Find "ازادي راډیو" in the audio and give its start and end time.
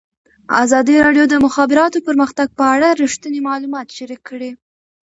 0.63-1.25